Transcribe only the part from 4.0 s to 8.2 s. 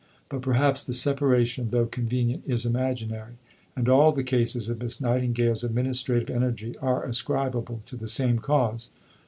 the cases of Miss Nightingale's administrative energy are ascribable to the